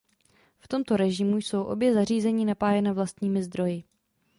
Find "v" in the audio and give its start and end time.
0.59-0.67